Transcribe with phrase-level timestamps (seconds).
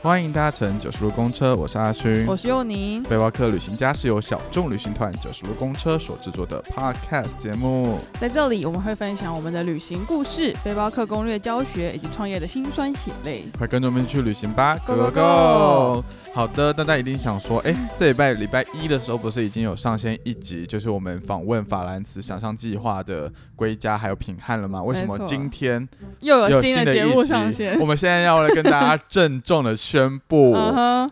[0.00, 3.02] 欢迎搭乘九十路公车，我是阿勋，我是佑宁。
[3.02, 13.46] 背包客旅行家是由小众旅行团九十路公车所制作的 Podcast 节目，在这里我们会分享我们的旅行故事、背包客攻略教学以及创业的辛酸血泪。
[13.58, 16.04] 快跟着我们去旅行吧，Go Go Go！
[16.32, 24.80] 好的，大家一定想说，哎，这礼拜礼拜一的时候不是已经有上线一集，就是我们访问法兰茨想象计划的归家还有品汉了吗？
[24.80, 25.88] 为什么今天
[26.20, 27.76] 又有新的节目上线？
[27.80, 30.52] 我们现在要来跟大家郑重的宣布，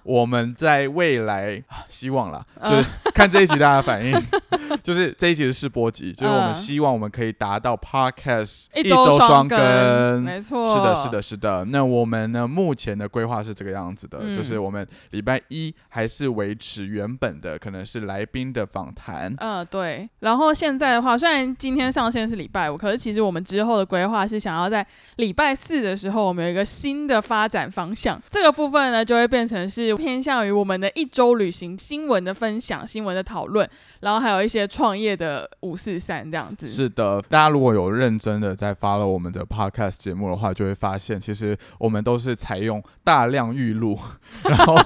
[0.03, 2.85] 我们在未来希望啦，就是
[3.17, 4.15] 看这一集大家反应，
[4.85, 11.65] 就是这一集的试播集，就是我们希望我们可以达到 Podcast 一周双更，没错，是的，是的，是的。
[11.65, 14.87] 那我们呢，目前的规划是这个样子的，就是我们。
[15.13, 19.35] 礼拜一还是维持原本的，可能是来宾的访谈。
[19.39, 20.07] 嗯，对。
[20.19, 24.87] 然后现在的话，虽然今天上线是礼拜五，可是其实我们之后的规划是想要在
[25.17, 28.21] 礼拜四的时候，我们有一个新的发展方向。
[28.29, 33.69] 这个部分呢，就会变成是偏向于我们的一周旅行新闻的分享、新闻的讨论，
[34.01, 36.67] 然后还有一些创业的五四三这样子。
[36.67, 43.97] 是的，大家如果有认真的在发了我们的 podcast 节目的话，就会发现其实我们都是采用大量预录，
[44.45, 44.77] 然后。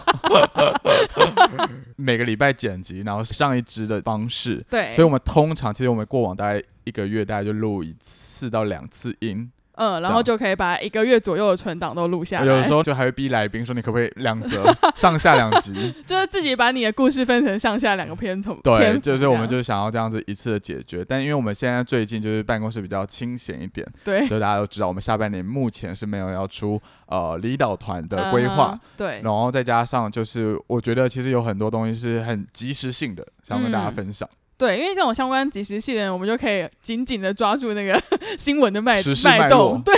[1.97, 9.51] 每个礼拜剪辑，然后上一支的方式，对，所以我们通常其实我们过往大概一个月大概就录一次到两次音。
[9.81, 12.47] 嗯，然后就可以把一个月左右的存档都录下来。
[12.47, 14.63] 有的时候就还会逼来宾说：“你可不可以两折
[14.95, 21.03] 上下两集？” 就是自己把你的故事分成上下两个片头对，就是我们就是想要这样子一次的解决。
[21.03, 28.79] 但因为我们现在最近就是办公室比较清闲一点，对，所以大家都知道我们下半年目前是没有要出呃离岛团的规划。
[28.99, 34.29] 对，然后再加上就是我觉得其实有很多东西是很及时性的，想跟大家分享。
[34.61, 37.99] 对，因为这种相关即时性的人，我们就可以紧紧的抓住那个
[38.39, 39.81] 新闻的脉脉动。
[39.83, 39.95] 对。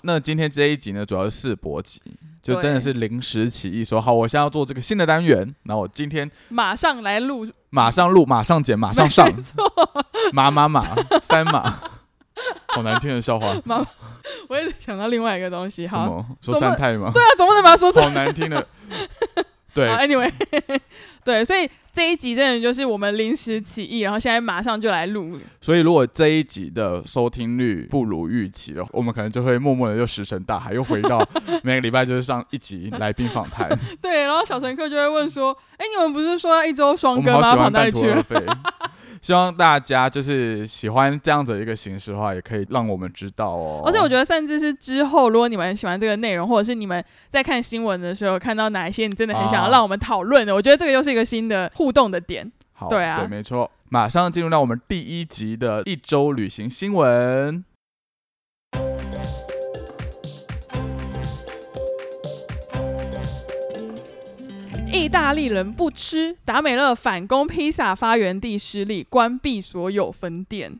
[0.00, 2.00] 那今天这一集呢，主要是试播集，
[2.40, 9.70] 就真的是临时起意，说好，我现在要做这个新的单元，那我今天马上来录，马上录，马上剪，马上上，错，
[10.32, 10.82] 马马马
[11.20, 11.82] 三马，
[12.68, 13.54] 好难听的笑话。
[13.66, 13.84] 马，
[14.48, 17.10] 我也想到另外一个东西，好，说三太吗？
[17.12, 18.00] 对啊，总不能把它说出？
[18.00, 18.66] 好难听的。
[19.72, 20.28] 对，Anyway，
[21.30, 25.38] 对，所以这一集真的就是我们临时起意，然后现在马上就来录。
[25.60, 31.24] 所以如果这一集的收听率不如预期的话，我们可能就会默默的又石沉大海，又回到
[31.62, 33.68] 每个礼拜就是上一集来宾访谈。
[34.02, 37.54] 对，然后小乘客就会问说：“哎，你们不是说要一周双更吗？
[37.54, 38.24] 跑哪里去了？”
[39.22, 43.82] 希望大家就是喜欢这样子的一个形式的话，也可以让我们知道哦。
[43.84, 52.50] 而且我觉得，甚至是之后，如果你们喜欢这个内容，或者是你们在看新闻的时候看到哪一些你真的很想要让我们讨论的，我觉得这个又是一个新的互动的点。
[52.72, 53.70] 好，对啊，对，没错。
[53.90, 57.64] 马上进入到我们第一集的一周旅行新闻。
[64.92, 70.78] 意大利人不吃达美乐反攻披萨发源地失利，关闭所有分店。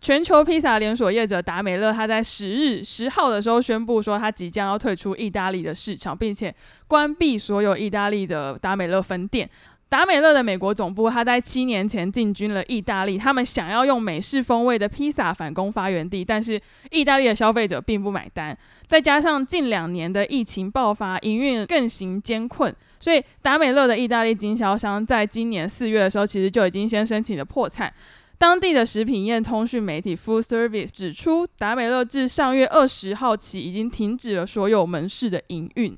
[0.00, 6.54] 全球披萨连锁业者达美乐，他在十日十号的时候宣布说，他即将要退出意大利的市场，并且
[6.88, 9.48] 关闭所有意大利的达美乐分店。
[9.88, 16.60] 达美乐的美国总部，他在七年前进军了意大利，他们想要用美式风味的披萨反攻发源地，但是
[16.90, 18.56] 意大利的消费者并不买单。
[18.88, 27.92] 再加上近两年的疫情爆发，营运更行艰困，所以达美乐的意大利经销商在今年四月的时候，其实就已经先申请了破产。
[28.38, 35.96] 当地的食品业通讯媒体 Food Service 指出，达美乐自上月二十号起已经停止了所有门市的营运。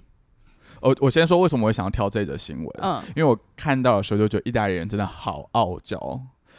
[0.81, 5.99] 我我先说为什么我想要挑这则新闻，嗯，因为我看到的时候就觉得意大利人真的好傲娇，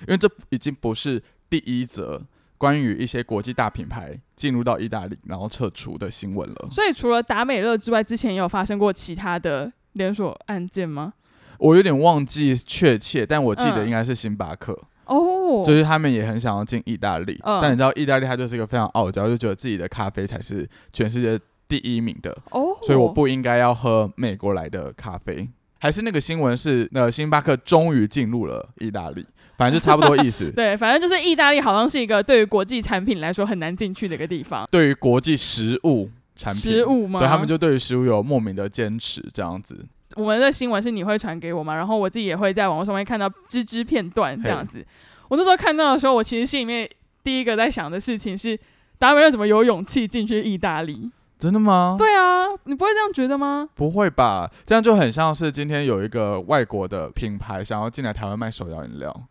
[0.02, 2.22] 因为这已经不是第一则
[2.57, 6.68] 关于一些国际大品牌进入到意大利然后撤出的新闻了。
[6.69, 11.13] 所以除了达美乐之外，之前也有发生过其他的连锁案件吗？
[11.57, 21.40] 我有点忘记确切，但我记得应该是星巴克哦，就是他们也很想要进意大利，但你知道意大利它就是一个非常傲娇，就觉得自己的咖啡才是全世界。
[21.69, 25.48] 第一名的哦，所以我不应该要喝美国来的咖啡。
[25.77, 29.25] 还是那个新闻是，那星巴克终于进入了意大利，
[29.57, 30.51] 反正就差不多意思。
[30.57, 34.68] 对，反正就是意大利好像是一个对于国际产品来说很难进去的一个地方。
[34.69, 37.21] 对于国际食物产品，食物吗？
[37.21, 39.86] 对他们就对于食物有莫名的坚持，这样子。
[40.16, 41.74] 我们的新闻是你会传给我吗？
[41.74, 44.86] 然后我自己也会在网络上面看到支支片段这样子。
[45.30, 46.89] 我那时候看到的时候，我其实心里面
[47.24, 48.60] 第一个在想的事情是，
[48.98, 51.10] 达美乐怎么有勇气进去意大利？
[51.39, 51.95] 真的吗？
[51.97, 53.69] 对啊，你不会这样觉得吗？
[53.74, 59.24] 不会吧，这样就很像是今天有一个外国的品牌想要进来台湾卖手摇饮料，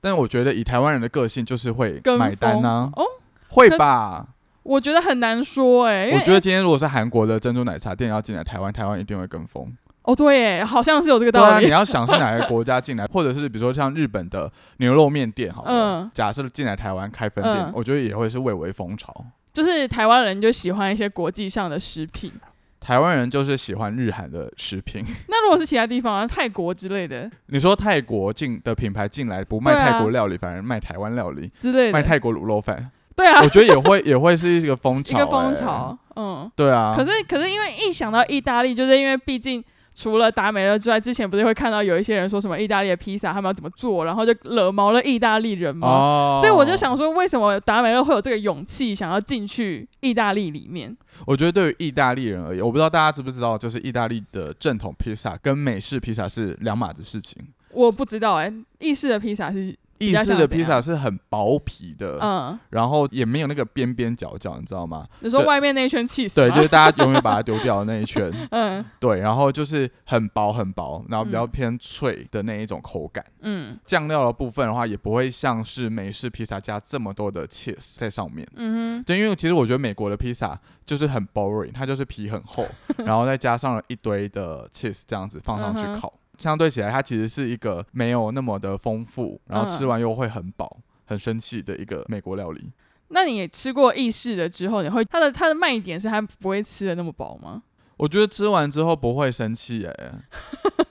[0.00, 2.88] 但我觉得以台湾人的个性就是会买单呢。
[2.94, 3.02] 哦，
[3.48, 4.28] 会吧？
[4.62, 6.12] 我觉得很难说哎。
[6.12, 9.76] 我觉得今天如果是韩国的珍珠奶茶店要进来台湾，台湾一定会跟风。
[10.02, 11.54] 哦，对，好像是有这个道理。
[11.54, 19.12] 啊，你要想是哪个国家进来，或者是比如说像日本的牛肉面店，好了，假设进来台湾开分店，我觉得也会是蔚为风潮。
[19.52, 22.32] 就是台湾人就喜欢一些国际上的食品，
[22.78, 25.04] 台湾人就是喜欢日韩的食品。
[25.28, 36.94] 那如果是其他地方啊，泰国之类的，你说泰国进的品牌进来不卖泰国料理，反而卖台湾料理之类的，卖泰国卤肉饭，对啊，我觉得也会 也会是一个风潮，一个风潮，嗯，对啊。
[36.96, 39.62] 可是可是因为一想到意大利，就是因为毕竟。
[40.00, 46.38] 除了达美乐之外，之前不是会看到有一些人说什么意大利的披萨他们要怎么做，然后就惹毛了意大利人吗？
[46.40, 50.96] 所以我就想说，为什么达美乐会有这个勇气想要进去意大利里面？
[51.26, 57.42] 我觉得对于意大利人而言，我不知道大家知不知道，就是意大利的正统披萨跟美式披萨是两码子事情。
[57.70, 59.76] 我不知道哎，意式的披萨是。
[60.00, 65.06] 意式的披萨是很薄皮的，嗯，然后也没有那个边边角角，你知道吗？
[65.20, 66.36] 你说外面那一圈气死？
[66.36, 82.66] 对，就是大家永远把它丢掉的那一圈， 嗯，对，然后就是很薄很薄，然后比较偏脆的那一种口感，嗯，酱料的部分的话，也不会像是美式披萨加这么多的 cheese 在上面，嗯哼，对，因为其实我觉得美国的披萨就是很 boring，它就是皮很厚，
[83.04, 86.12] 然后再加上了一堆的 cheese 这样子放上去烤。
[86.40, 92.70] 相对起来，它其实是一个没有那么的丰富，然后吃完又会很饱、很生气的一个美国料理。
[93.08, 97.62] 那你吃过意式的之后，你会它的它的卖点是它不会吃的那么饱吗？
[97.96, 100.12] 我觉得吃完之后不会生气哎。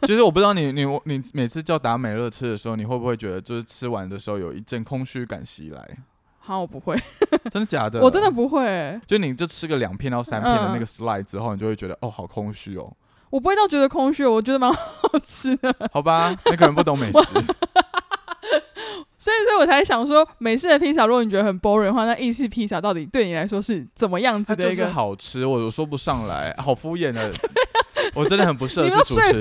[0.04, 5.98] 其 实我不知道你你你每次叫达美乐吃的时候，你会不会觉得就是吃完的时候有一阵空虚感袭来？
[6.38, 6.96] 好，我不会。
[7.50, 8.00] 真的假的？
[8.02, 9.00] 我真的不会。
[9.08, 12.92] 就你就吃个两片到三片的那个 slide 之后，你就会觉得哦，好空虚哦。
[13.30, 15.74] 我不会到觉得空虚，我觉得蛮 好吃的。
[15.92, 17.14] 好吧，你可能不懂美食，
[19.18, 25.46] 所以所以我才想说，美式的披萨，如果你觉得很 boring 的话，那意式披萨到底对你来说是怎么样子的一个好吃？
[25.46, 27.32] 我说不上来，好敷衍的，
[28.14, 29.34] 我真的很不 适合去主持。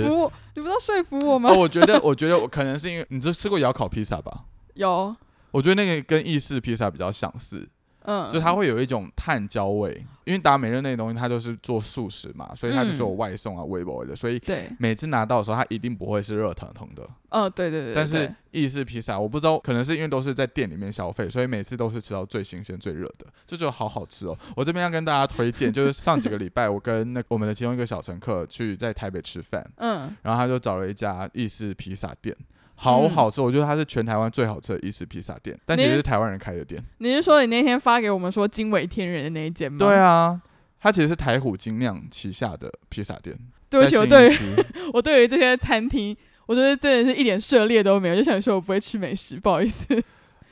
[0.55, 1.51] 你不要说服我吗？
[1.53, 4.41] 我觉得，我觉得我可能是因为你这吃过窑烤披萨吧？
[4.75, 5.15] 有，
[5.53, 7.69] 我觉得那个跟意式披萨比较相似。
[8.11, 14.41] 嗯，就它会有一种碳焦味，因为达美乐那些东西它就是做素食嘛，所以它就是有外送啊、微波的，所以
[14.79, 17.07] 每次拿到的时候它一定不会是热腾腾的。
[17.29, 17.95] 嗯，对对对。
[17.95, 24.35] 但是意式披萨，我不知道，可能是因为都是在店里面消费，所以每次都是吃到最新鲜、最热的，这就好好吃哦。
[24.57, 32.35] 我这边要跟大家推荐，就是上几个礼拜我跟那我们的其中一个小乘客去在台北吃饭，嗯，然后他就找了一家意式披萨店。
[32.81, 36.81] 好好吃，我觉得它是全台湾最好吃的意式披萨店，但其实是台湾人开的店。
[36.99, 39.79] 你是说你那天发给我们说惊为天人的那一间吗？
[39.81, 40.41] 对啊，
[40.81, 43.37] 它其实是台虎精酿旗下的披萨店。
[43.69, 44.33] 对不起，我对于
[44.95, 46.17] 我对于这些餐厅，
[46.47, 49.85] 我觉得真的是一点涉猎都没有，就想说我不会吃美食，不好意思。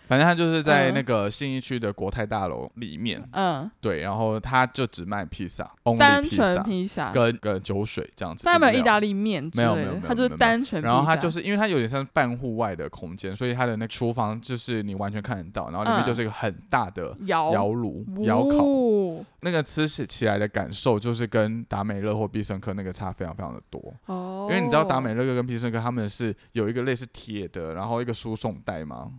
[0.06, 5.68] 反正他就是在那个信义区的国泰大楼里面，嗯，对，然后他就只卖披萨，
[5.98, 10.80] 单纯披萨跟个酒水这样子，他没有意大利面，没有没有没有，他就是单纯。
[10.80, 17.56] 然后他就是因为他有点像半户外的空间，所以他的那厨房就是你完全看得到，然后里面就是一个很大的窑。
[17.56, 23.94] 窑炉窑烤，那个吃起起来的感受就是跟达美乐或必胜客那个差非常非常的多。
[24.06, 29.10] 哦，因为你知道达美乐跟必胜客他们是有一个类似铁的，然后一个输送带吗？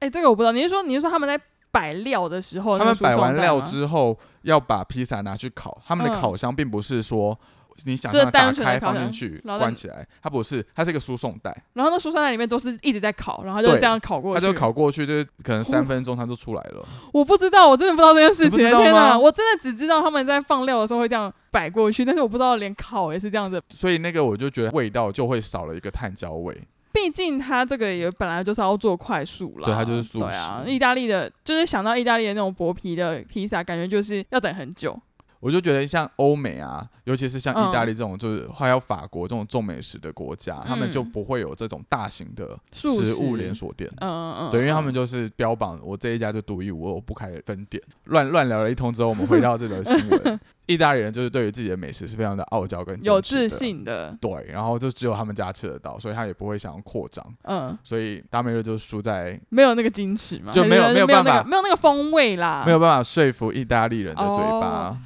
[0.00, 0.52] 哎，这个我不知道。
[0.52, 1.38] 你是说，你是说他们在
[1.70, 5.80] 摆料的时候，他们摆完料之后要把披萨拿去烤？
[5.86, 7.38] 他们的烤箱并不是说
[7.84, 11.54] 你想象打开放进去关起来，它不是，它是一个输送带。
[11.74, 16.84] 然后那输送带里面都是一直在烤，然后就这样烤过去，它就烤过去，就是可能三分钟它就出来了。
[17.12, 18.58] 我不知道，我真的不知道这件事情。
[18.58, 23.62] 天哪，我真的只知道他们在放料的时候会这样摆过去，但是我不知道连烤也是这样子。
[23.68, 26.58] 所以那个我就觉得味道就会少了一个碳焦味。
[26.92, 30.24] 毕竟他这个也本来就是要做快速了，对，它就是速食。
[30.24, 35.00] 对啊，意大利的，就是想到意大利的那种薄皮的披萨，感觉就是要等很久。
[35.40, 42.88] 我就觉得像欧美啊，尤其是像意大利这种，就是还有法国这种重美食的国家，他们就不会有这种大型的食
[43.22, 43.90] 物连锁店。
[43.96, 47.82] 嗯嗯嗯，对，因为他们就是标榜我这一家就独一无二，我不开分店。
[48.04, 50.40] 乱乱聊了一通之后，我们回到这个新闻。
[50.66, 54.16] 意大利人就是对于自己的美食是非常的傲娇跟有自信的。
[54.20, 57.26] 对，然后就只有他们家吃得到，所以他也不会想要扩张。
[57.42, 64.96] 嗯，所以达美乐就输在没有那个矜持嘛，就没有没有办法，没有那个风味啦，没有办法说服意大利人的嘴巴。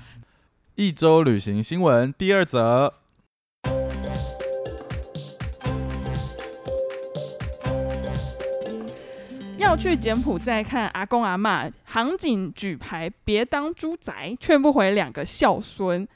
[0.76, 2.92] 一周旅行新闻第二则：
[9.56, 16.08] 要去柬埔寨看阿公阿妈，航警举牌别当猪仔，劝不回两个孝孙。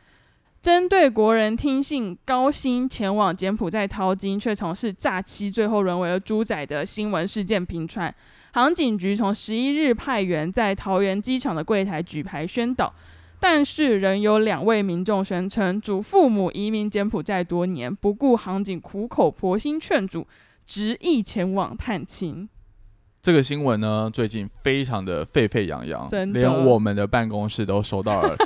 [0.61, 8.13] 针对国人听信高薪前往柬埔寨淘金，却从事诈欺，最后沦为了猪仔的新闻事件频传。
[8.53, 12.93] 航警局从十一日派员在桃园机场的柜台举牌宣导，
[13.41, 20.27] 但是仍有两位民众宣称，祖父母移民柬埔寨多年，不顾航警苦口婆心劝阻，
[20.67, 22.49] 执意前往探亲。
[23.21, 28.37] 这个新闻呢，最近非常的沸沸扬扬，连我们的办公室都收到了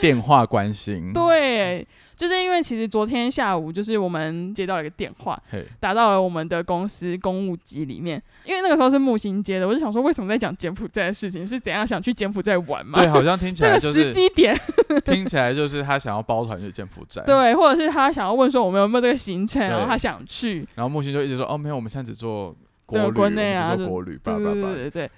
[0.00, 1.12] 电话关心。
[1.14, 5.40] 对，就是因为其实昨天下午，就是我们接到了一个电话，
[5.78, 8.20] 打到了我们的公司公务机里面。
[8.44, 11.46] 因为那个时候是木星接的，我就想说，为什么在讲柬埔寨的事情？
[11.46, 12.98] 是怎样想去柬埔寨玩嘛？
[12.98, 14.56] 对，好像听起来这个时机点
[15.04, 20.66] 听起来就是他想要包团去柬埔寨，对，或者是他想要问说我们有没有这个行程，然后他想去。
[20.74, 22.56] 然后木星就一直说，哦，没有，我们现在只做。
[22.88, 25.10] 对国内啊，做国旅，对对对对，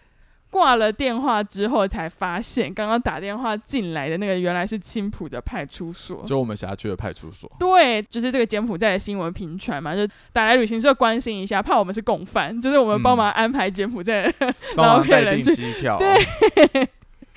[0.51, 7.51] 挂了电话之后才发现，刚刚打电话进来的那个原来是青浦的派出所，就我们辖区的派出所。
[7.59, 14.33] 对，就是这个柬埔寨的新闻频传嘛，就打来旅行社关心一下，怕我们是共犯，就是我们帮忙安排柬埔寨，
[14.77, 16.89] 然后骗人去机票，对。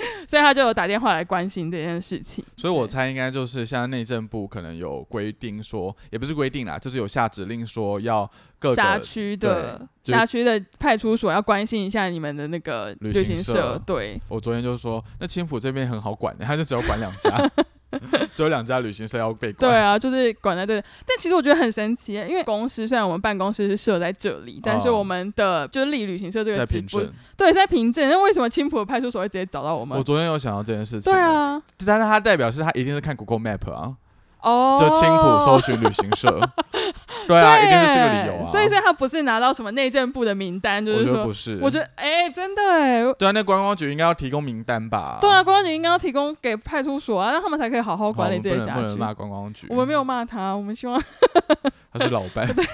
[0.28, 2.44] 所以他就有打电话来关心这件事情。
[2.58, 8.28] 所以我猜应该就是像内政部可能有规定说，也不是规定啦，就是有下指令说要
[8.62, 13.82] 各辖区的辖区的派出所要关心一下你们的那个旅行社。
[13.86, 17.52] 对，我昨天就说，那青浦这边很好管的，他就只有管两家。
[18.34, 19.70] 只有两家旅行社要被管。
[19.70, 20.80] 对啊，就是管在这。
[21.06, 28.10] 但其实我觉得很神奇，因为公司虽然我们办公室是设在这里，但是我们的就是立旅行社这个在凭证，对，在凭证。
[28.10, 29.98] 那为什么青浦的派出所会直接找到我们？
[29.98, 31.12] 我昨天有想到这件事情。
[31.12, 33.94] 对啊，但是他代表是他一定是看 Google Map 啊。
[34.40, 36.40] 哦，就青浦搜寻旅行社，
[37.40, 38.46] 对啊，一定是这个理由啊。
[38.46, 41.58] 所以，所以他不是拿到什么内政部的名单，就是说，不是。
[41.62, 43.02] 我觉得，哎，真的哎。
[43.14, 45.18] 对啊，那观光局应该要提供名单吧？
[45.22, 48.82] 对啊，观光局应该要提供给派出所啊，让他们才可以好好管理这些辖区。
[48.82, 51.02] 不能骂观光局，我们没有骂他，我们希望
[51.94, 52.48] 他是老板。
[52.54, 52.66] 对，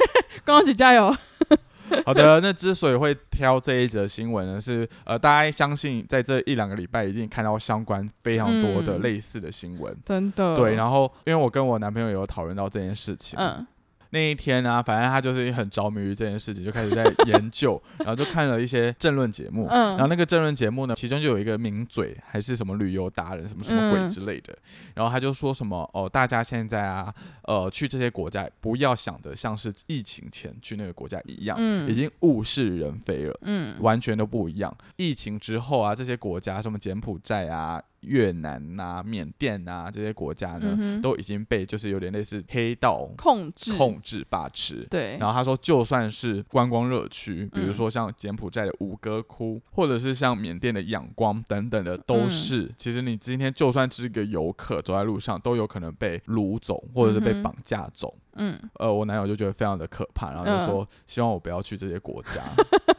[0.46, 1.16] 观光局加油。
[2.06, 10.58] 好的，那之所以会挑这一则新闻呢，是呃，大家相信在这一两个礼拜一定看到相关非常多的类似的新闻，真的。
[10.58, 13.66] 对，然后因为我跟我男朋友有讨论到这件事情，嗯。
[14.12, 19.68] 那一天呢，反正他就是很着迷于这件事情，就开始在研究， 然后就看了一些政论节目。
[19.70, 24.58] 嗯，然后那个政论节目呢，其中就有一个名嘴，还是什么旅游达人，什么什么鬼之类的。
[24.94, 34.76] 然后他就说什么哦，大家现在啊，呃，去这些国家不要想的像是疫情前去那个国家一样，已经物是人非了，嗯，完全都不一样。
[34.96, 37.82] 疫情之后啊，这些国家什么柬埔寨啊。
[38.08, 44.88] 越南呐、缅甸呐这些国家呢，都已经被就是有点类似黑道控制、控制、把持。
[44.90, 45.18] 对。
[45.20, 58.16] 然后他说，就算是观光热区，比如说像柬埔寨的吴哥窟，或者是像缅甸的仰光等等的，都是其实你今天就算是一个游客走在路上，都有可能被掳走，或者是被绑架走。
[58.36, 58.58] 嗯。
[58.76, 62.42] 呃，我男友就觉得非常的可怕，然后就说希望我不要去这些国家。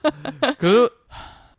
[0.58, 0.90] 可是。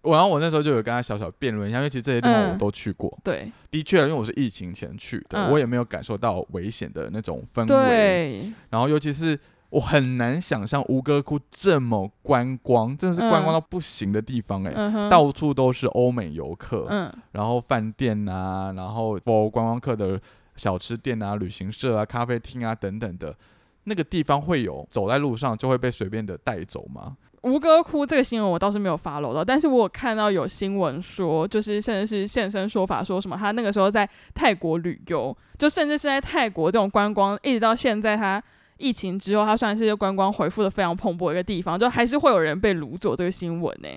[0.02, 3.16] 我然后我那时候就有跟他小小辩论一下，因为其实这些地方我都去过。
[3.24, 8.54] 对，的确，因为我是疫情前去的，我也没有感受到危险的那种氛围。
[8.70, 9.38] 然后尤其是
[9.70, 20.20] 我很难想象吴哥窟这么观光，真的是观光到不行的地方哎，到处都是欧美游客，嗯，然后饭店啊，然后 for 观光客的
[20.56, 23.36] 小吃店啊、旅行社啊、咖啡厅啊等等的，
[23.84, 27.18] 那个地方会有走在路上就会被随便的带走吗？
[27.44, 38.44] 吴哥窟这个新闻我倒是没有发漏到，但是我有看到有新闻说，就是甚至是现身说法，说什么他那个时候在泰国旅游，就甚至是在泰国这种观光，一直到现在他
[38.78, 43.90] 疫情之后，他算是观光恢复的非常蓬勃一个地方，就还是会有人被掳走这个新闻呢。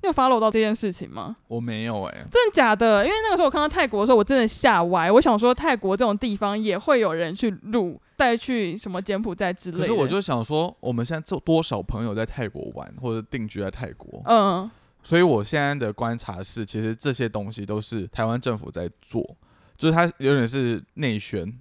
[0.00, 1.36] 你有发漏到这件事情吗？
[1.48, 3.04] 我没有哎，真的假的？
[3.04, 5.10] 因为那个时候我看到泰国的时候，我真的吓歪。
[5.10, 9.82] 我想说，泰国这种地方也会有人去录，带去什么柬埔寨之类的。
[9.82, 14.20] 可是我就想说，我们现在做多少朋友在泰国玩或者定居在泰国？
[14.26, 14.68] 嗯，
[15.02, 19.36] 所以我现在的观察是，其实这些东西都是台湾政府在做，
[19.76, 21.56] 就是它有点是内宣。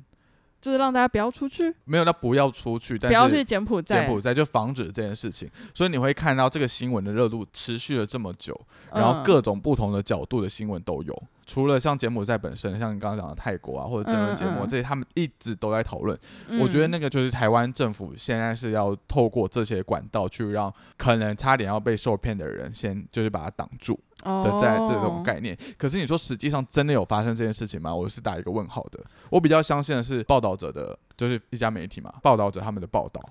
[0.59, 5.47] 就是让大家不要出去，没有，那不要出去，但不要去柬埔寨，柬埔寨就防止这件事情。
[5.71, 8.59] 所以你会看到这个新闻的热度持续了这么久，
[8.91, 11.23] 然后各种不同的角度的新闻都有。
[11.47, 16.15] 除了像柬埔寨本身，像你刚刚讲的泰国啊，或者整个节目这些，他们一直都在讨论。
[16.61, 23.99] 我觉得那个就是台湾政府现在是要透过这些管道去让可能差点要被受骗的人，先就是把它挡住。
[24.23, 27.93] 的在这种概念，可是你说实际上真的有发生这件事情吗？
[27.93, 28.99] 我是打一个问号的。
[29.29, 33.21] 我比较相信的是报道者的，就是一家媒体嘛，报道者他们的报道，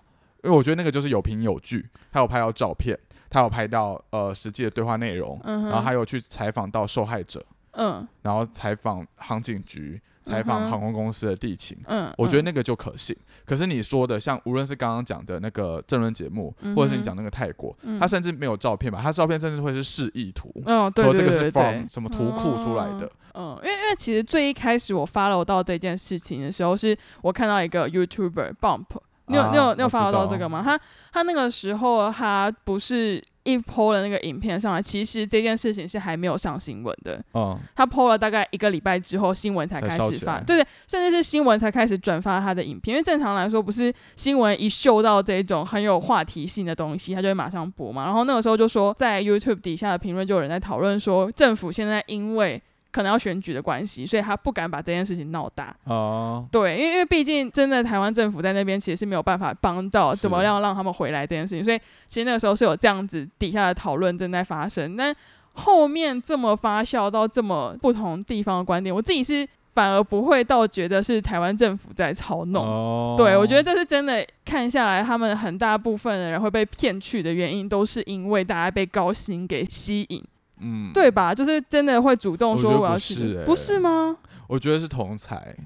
[0.44, 2.96] 因为我觉得那个就是有凭有据，他有拍到照片，
[3.28, 7.44] 他有拍到呃实际的对话内容，然后还有去采访到受害者，
[7.76, 10.00] 嗯，然后采访航警局。
[10.28, 13.16] 采访航空公司的地勤，嗯，我觉得那个就可信。
[13.45, 18.99] 可是你说的，像无论是刚刚讲的那个政论节目，或者是你讲那个泰国，他甚至没有照片吧？
[19.00, 23.09] 他照片甚至会是示意图，嗯，说这个是放什么图库出来的。
[23.35, 28.87] 嗯，因为因为其实最一开始我 follow 到这件事情的时候，是我看到一个 YouTuber Bump，
[29.26, 30.61] 你有你有你有 follow 到这个吗？
[30.61, 30.76] 他
[31.12, 33.23] 他那个时候他不是。
[33.46, 37.22] 一 PO 了那个影片上来，其实这件事情是还没有上新闻的。
[37.34, 42.94] 嗯，他 PO 了大概一个礼拜之后，新闻才开始发，对对，甚至是新闻才开始转发他的影片。
[42.94, 48.04] 因为正常来说，不是新闻一嗅到这种很有话题性的东西，他就会马上播嘛。
[48.04, 52.60] 然后那个时候就说，在 YouTube 底下的评论就有人在讨论说，政府现在因为。
[52.96, 55.76] 可能要选举的关系，所以他不敢把这件事情闹大。
[55.84, 64.96] 哦，对，因为因为毕竟真的台湾政府在那边其实是没有办法帮到怎么样让他们回来这件事情，所以其实那个时候是有这样子底下的讨论正在发生。
[64.96, 65.14] 但
[65.52, 72.64] 后面这么发酵到这么不同地方的观点，我自己是反而不会到觉得是台湾政府在操弄。
[72.64, 80.24] 哦，对我觉得这是真的，看下来他们很大部分的人会被骗去的原因，都是因为大家被高薪给吸引。
[80.60, 81.34] 嗯，对吧？
[81.34, 84.16] 就是真的会主动说我要去，不是吗？
[84.48, 85.56] 我觉得是同才。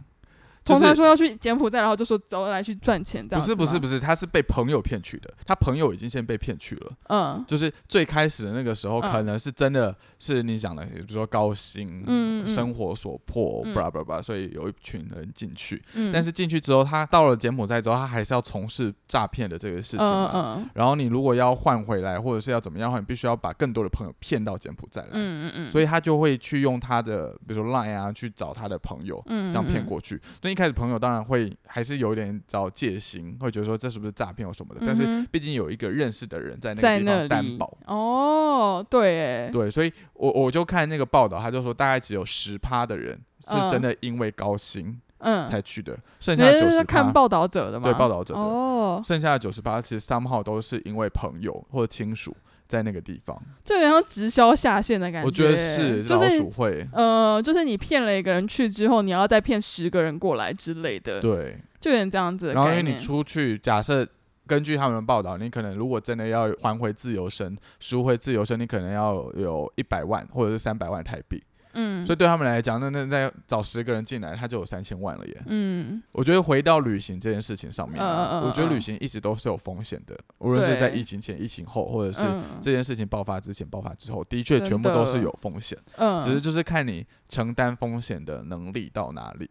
[0.65, 6.93] 同他说要去柬埔寨，然后就说走来去赚钱，这样不是不是不是，他是被朋友骗去的，他朋友已经先被骗去了。
[7.09, 15.83] 嗯，就是最开始的那个时候，可能是真的是你讲的，比如说高薪，嗯，生活所迫，巴拉巴拉，所以有一群人进去。
[15.95, 20.31] 嗯，但是进去之后，他到了柬埔寨之后，他还是要从事诈骗的这个事情嘛。
[20.35, 25.09] 嗯然后你如果要换回来，或者是要怎么样的话，你必须要把更多的朋友骗到柬埔寨来。
[25.13, 25.71] 嗯嗯嗯。
[25.71, 30.21] 所以他就会去用他的，比如说 Line 啊，去找他的朋友，这样骗过去。
[30.41, 34.83] 所以一开始朋友当然会还是有点找戒心，会觉得说这是不是诈骗或什么的。
[34.85, 37.79] 但是毕竟有一个认识的人在那个地方担保。
[37.87, 52.37] 哦，对，对，所以我我就看那个报道，他就说大概只有十趴的人是真的因为高薪嗯才去的，剩下九十看报道者的嘛，对报道者的哦，剩下的九十八其实三号都是因为朋友或者亲属。
[52.71, 55.27] 在那个地方，就有点像直销下线的感觉。
[55.27, 61.21] 我觉得是，就是会，呃，就是你骗了一个人去之后，你要再骗十个人过来之类的。
[61.21, 62.53] 对，就有点这样子。
[62.53, 64.07] 然后因为你出去，假设
[64.47, 71.43] 根据他们的报道，你可能如果真的要还回自由身，赎回自由身，你可能要有一百万或者是三百万台币。
[71.73, 75.43] 嗯，所以对他们来讲，那那再找十个人进来，他就有三千万了耶。
[75.47, 82.27] 嗯，我觉得回到旅行这件事情上面，我觉得旅行一直都是有风险的，无论是在疫情前、疫情后，或者是
[82.61, 85.79] 这件事情爆发之前、爆发之后，的确全部都是有风险。
[85.97, 89.49] 嗯，只是就是看你承担风险的能力到哪里。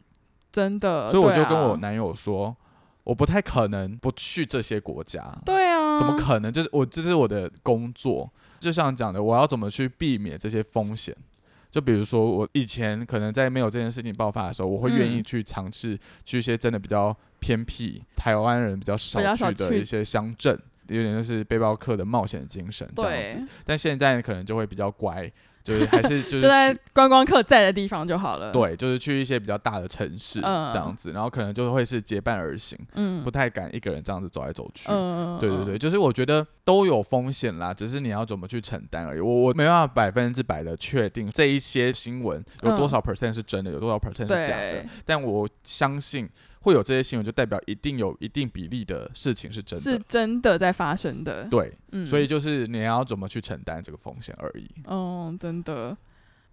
[0.52, 2.56] 真的，所以我就跟我男友说，
[3.04, 5.24] 我不太可能不去这些国家。
[5.46, 6.52] 对啊，怎么可能？
[6.52, 8.28] 就是我这是我的工作，
[8.60, 11.16] 就像讲的，我要怎么去避免这些风险？
[11.72, 23.48] 就比如说，我以前可能在没有这件事情爆发的时候，我会愿意去尝试去一些真的比较偏僻、台湾人比较少去的一些乡镇，有点就是背包客的冒险精神这样子。
[23.64, 25.32] 但现在可能就会比较乖。
[25.64, 28.52] 就是还是就是在观光客在的地方就好了。
[28.52, 34.90] 对，就是去一些比较大的城市这样子，然后可能就会是结伴而行，嗯，不太敢一个人这样子走来走去。
[34.92, 39.20] 嗯对对对，就是我觉得都有风险啦，只是你要怎么去承担而已。
[39.20, 46.30] 我我没办法百分之百的确定这一些新闻有多少 percent 是真的，有多少 percent 是假的，但我相信。
[46.62, 51.46] 会有这些新闻，就代表一定有一定比例的事情是真的，是真的在发生的。
[51.46, 54.68] 对，所以就是你要怎么去承担这个风险而已。
[54.86, 55.96] 哦，真的，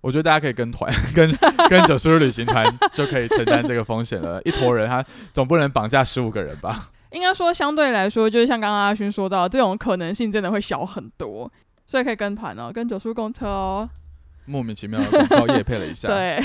[0.00, 1.28] 我觉得大家可以跟团， 跟
[1.68, 4.40] 跟九叔旅行团就可以承担这个风险了。
[4.42, 6.90] 一坨人，他总不能绑架十五个人吧？
[7.10, 11.50] 应该说，相对来说，就是像刚刚阿勋说到，这种可能性真的会小很多，
[11.86, 13.88] 所以可以跟团哦，跟九叔公车哦。
[14.44, 16.40] 莫名其妙的广告夜配了一下，对。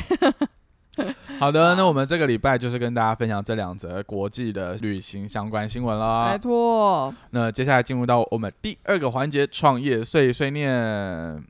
[1.42, 6.30] 好的，那我们这个礼拜就是跟大家分享这两则国际的旅行相关新闻啦。
[6.32, 7.12] 没错。
[7.32, 11.44] 那接下来进入到我们第二个环节——创业碎碎念。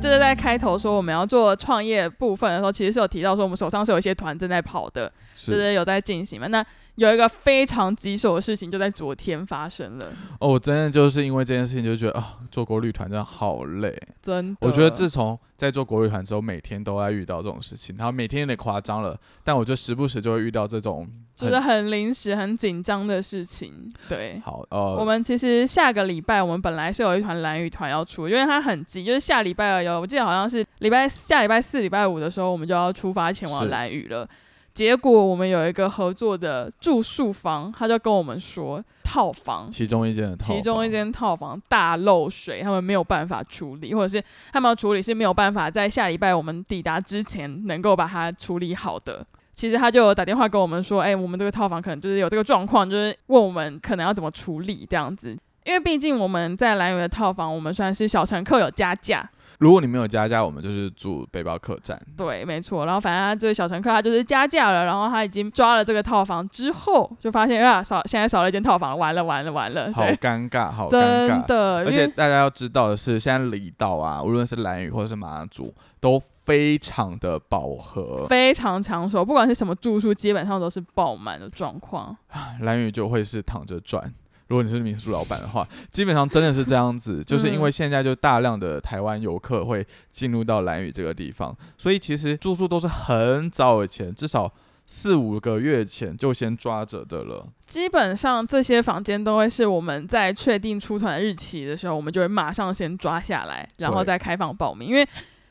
[0.00, 6.46] 这是在开头说我们要做创业部分的时候，其实是有提到说我们手上是有一些团正在跑的，就是有在进行嘛。
[6.46, 6.64] 那
[6.96, 10.06] 有一个非常棘手的事情，就在昨天发生了。
[10.38, 13.92] 哦，我真的就是因为这件事情，就觉得啊，做国旅团真的好累。
[14.22, 23.92] 真的，我觉得自从在做国旅团之后，每天都在遇到这种事情，然后每天有点夸张了，但我就时不时就会遇到这种，就是很临时、很紧张的事情。
[24.08, 34.28] 对，好，呃，我们其实下个礼拜我们本来是有一团蓝雨团要出，因为它很急，就是下礼拜有，我记得好像是礼拜下礼拜四、礼拜五的时候，我们就要出发前往蓝雨了。
[34.74, 49.24] 结果我们有一个合作的住宿房，他就跟我们说，套房其中一间其中一间套房大漏水，他们没有办法处理，或者是他们要处理是没有办法在下礼拜我们抵达之前能够把它处理好的。
[49.54, 55.30] 其实他就打电话跟我们说，哎，我们这个套房可能就是有这个状况，就是问我们可能要怎么处理这样子。
[55.62, 59.30] 因为毕竟我们在蓝屿的套房，我们算是小乘客有加价。
[59.64, 61.98] 如果你没有加价，我们就是住背包客栈。
[62.18, 62.84] 对，没错。
[62.84, 71.46] 然后反正他这个小乘客他就是加价了，然后他已经抓了这个套房之后，就发现啊少现在少了一间套房，完了完了完了，好尴尬，好尴尬。
[71.46, 82.14] 的，而且大家要知道的是，现在离岛啊，无论是蓝屿或者是马祖，都非常的饱和，非常抢手，不管是什么住宿，基本上都是爆满的状况。
[82.60, 84.12] 蓝屿就会是躺着赚。
[84.54, 94.48] 如果你是民宿老板的话，基本上真的是这样子，就是因为现在就大量的台湾游客会进入到蓝屿这个地方，所以其实住宿都是很早以前，至少
[94.86, 97.48] 四五个月前就先抓着的了。
[97.66, 105.04] 基本上这些房间都会是我们在确定出团日期的时候，我们就会马上先抓下来，然后再开放报名，因为。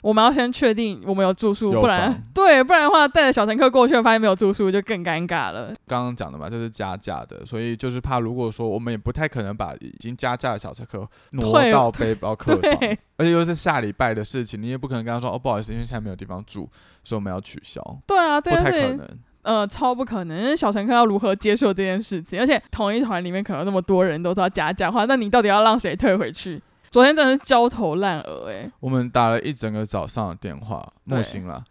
[0.04, 5.74] 我们要先确定我们有住宿，不然 对，不然的话带着小乘客过去，发现没有住宿，就更尴尬了。
[5.88, 12.72] 刚刚讲的嘛，这是加价的，所以就是怕如果说我们也不太可能把已经加价的小乘客挪到背包客房，
[13.16, 16.70] 而且又是下礼拜的事情，你也不可能跟他说哦，不好意思，因为现在没有地方住，
[17.06, 17.82] 所以我们要取消。
[18.06, 19.08] 对啊，不太可能，
[19.44, 20.56] 呃，超不可能。
[20.56, 22.38] 小乘客要如何接受这件事情？
[22.40, 26.62] 而且同一团里面可能那么多人都知道加价话，那你到底要让谁退回去？
[26.94, 28.72] 昨天真的是焦头烂额哎！
[28.80, 31.64] 我们打了一整个早上的电话，莫行了。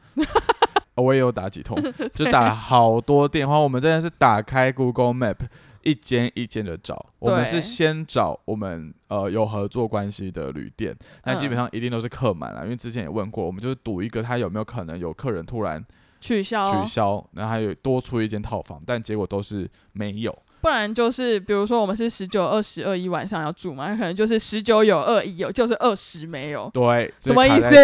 [0.96, 1.80] 我也有打几通，
[2.12, 3.56] 就打了好多电话。
[3.56, 5.36] 我们真的是打开 Google Map，
[5.82, 7.06] 一间一间的找。
[7.20, 15.80] 我们是先找我们呃有合作关系的旅店，那基本上一定都是客满了，因为之前也问过，我们就是赌一个他有没有可能有客人突然
[16.20, 20.36] 取消取消，然后还有多出一间套房，但结果都是没有。
[20.62, 26.70] 不然就是，比如说我们是十九、二十二一晚上要住嘛，可能就是十九有二一有，就是二十没有。
[26.72, 27.74] 对，什么意思？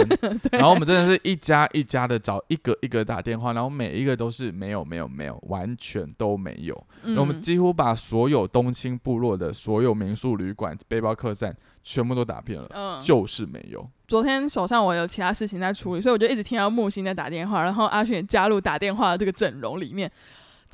[0.52, 6.86] 然后我们真的是一家一家的找，一个一个打电话，然后每一个都是没有、没有、没有，完全都没有。
[7.16, 13.88] 我们几乎把所有东青部落的所有民宿、旅馆、背包客栈全部都打遍了，就是没有。
[14.06, 20.10] 昨天手上我有其他事情在处理，所以我就一直听到木星在打电话，然后阿雪加入打电话的这个阵容里面。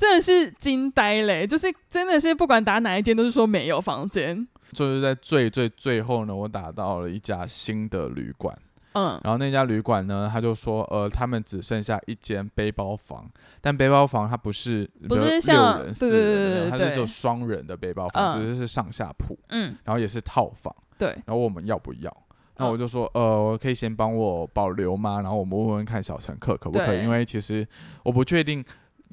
[0.03, 1.47] 真的是惊呆嘞！
[1.47, 4.45] 就是真的是不管打哪一间，都是说没有房间。
[4.73, 8.53] 就是在最最最后呢，我打到了一家新的旅馆，
[8.95, 21.07] 嗯，然后那家旅馆呢，他就说，呃，他们只剩下一间背包房，但背包房它不是不是像六人四人，它是只有双人的背包房，只是是上下铺，嗯，然后也是套房，对。
[21.25, 22.13] 然后我们要不要？
[22.57, 25.21] 那我就说，呃，可以先帮我保留吗？
[25.21, 27.65] 然后我们问问看小乘客可不可以，因为其实
[28.03, 28.61] 我不确定。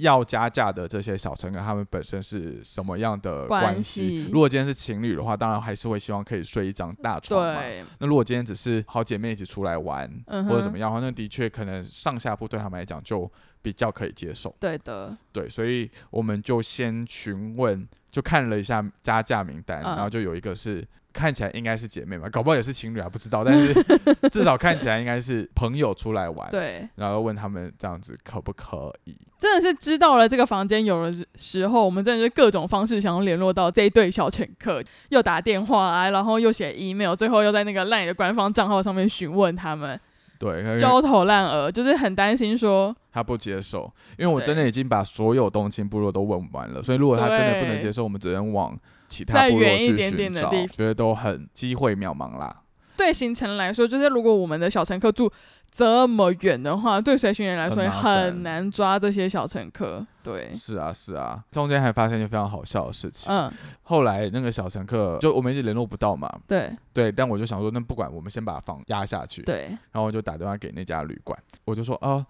[0.00, 4.28] 要加价的这些小乘客，他们本身是什么样的关系？
[4.32, 7.60] 如果今天是情侣的话，当然还是会希望可以睡一张大床嘛。
[7.98, 13.30] 那如果今天只是好姐妹一起出来玩，或者怎么样的话，那的确可能上下铺对他们来讲就
[13.62, 14.54] 比较可以接受。
[14.58, 20.86] 对的，对，所以我们就先询问，就看了一下加价名单，然后就有一个是。
[21.12, 23.44] 看起来应该是姐妹吧，搞不好也是情侣啊，不知道。
[23.44, 23.74] 但是
[24.30, 26.50] 至少看起来应该是朋友出来玩。
[26.50, 26.88] 对。
[26.96, 29.16] 然后问他们这样子可不可以？
[29.38, 39.98] 真的是知道了这个房间有的时候，我们真的是各种方式想要联络到这一对小乘客，又打电话啊，然后又写 email，最后又在那个 LINE 的官方账号上面询问他们。
[40.40, 40.76] 对。
[40.76, 48.76] 焦头烂额，就是很担心说他不接受，因为我真的已经把所有东青部落都问完了，所以如果他真的不能接受，我们只能往。
[49.10, 52.62] 其他部落去寻找，觉得都很机会渺茫啦。
[53.00, 55.32] 对行程来说，就是如果我们的小乘客住
[55.70, 60.06] 这么远的话，对随行人来说也很难抓这些小乘客。
[60.22, 61.42] 对，是啊，是啊。
[61.50, 63.32] 中间还发生一件非常好笑的事情。
[63.32, 63.50] 嗯。
[63.84, 66.30] 后来那个小乘客就我们一直联络不到嘛。
[66.46, 66.70] 对。
[66.92, 69.40] 对，但我就想说，那不管，我们先把房压下去。
[69.44, 69.68] 对。
[69.92, 72.22] 然后我就打电话给那家旅馆，我就说，哦，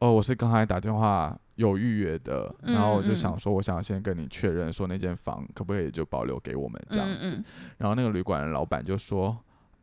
[0.00, 1.34] 哦，我是刚才打电话。
[1.58, 7.42] 有预约的，然后我就想说，我想先跟你确认，说那间房可不可以就保留给我们这样子。
[7.78, 9.36] 然后那个旅馆的老板就说：“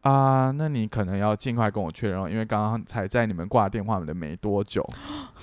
[0.05, 4.87] 啊，那你可能要尽快跟我确认，因为刚刚才在你们挂电话的没多久，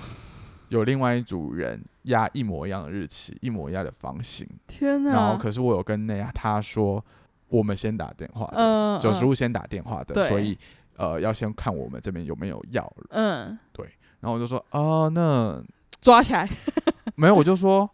[0.68, 4.48] 有另外一组人压一模一样的日期，一模一样的房型。
[4.66, 5.10] 天哪！
[5.10, 7.04] 然后可是我有跟那他说，
[7.48, 10.56] 我们先打电话的，九十五先打电话的，所以
[10.96, 12.92] 呃要先看我们这边有没有要。
[13.10, 13.86] 嗯，对。
[14.20, 15.62] 然后我就说：哦，那。”
[16.02, 16.48] 抓起来，
[17.14, 17.88] 没有，我就说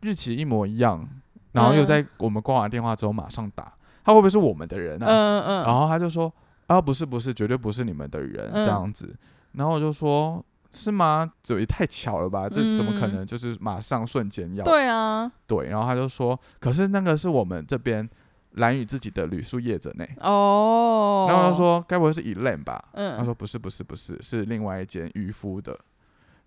[0.00, 1.06] 日期一模一样，
[1.52, 3.70] 然后又在我们挂完电话之后马上打，
[4.04, 5.06] 他会不会是我们的人啊？
[5.06, 6.32] 嗯嗯，然后他就说
[6.66, 9.14] 啊，不是不是，绝对不是你们的人这样子，
[9.52, 11.30] 然后我就说是吗？
[11.42, 12.48] 这也太巧了吧？
[12.48, 14.64] 这怎么可能就是马上瞬间要？
[14.64, 15.68] 对啊，对。
[15.68, 18.08] 然后他就说，可是那个是我们这边
[18.52, 20.04] 蓝宇自己的旅宿业者呢。
[20.20, 21.26] 哦。
[21.28, 22.82] 然后他说，该不会是 Elaine 吧？
[22.92, 23.18] 嗯。
[23.18, 25.76] 他说不是，不是，不是，是另外一间渔夫的。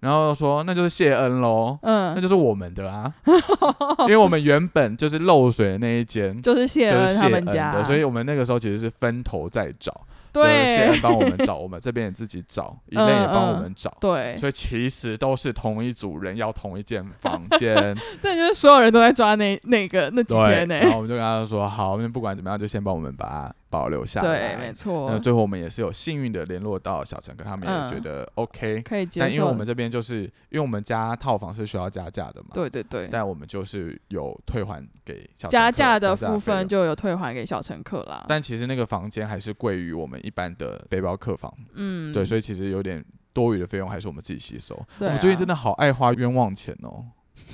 [0.04, 1.80] 然后说，那就是谢恩喽。
[1.82, 2.13] 嗯。
[2.13, 3.12] 那就是我们的啊，
[4.06, 10.02] 因为我们原本就是漏水的那一间，就是谢恩他们家的，所以我们那个时候其实是分头在找。
[10.34, 17.76] 对，谢恩帮我们找，我们这边也自己找， 一类也帮我们找，对，所以其实都是同一组人要同一间房间，
[18.20, 25.10] 对，就是所有人都在抓那那个那几天呢，然后我们就跟他说，好，那不管怎么样，就先帮我们把它保留下来，对，没错。
[25.10, 29.26] 那最后我们也是有幸运的联络到小陈，跟他们也觉得 OK，可以接受。
[29.26, 38.24] 但因为我们这边就是因为我们家套房是需要加价的嘛，对对对，但我们就是有退还给小加价的部分就有退还给小乘客啦。
[38.30, 44.80] 但其实那个房间还是贵于我们一般的背包客房，嗯，对，所以其实有点多余的费用还是我们自己吸收。
[45.00, 47.06] 我最近真的好爱花冤枉钱哦。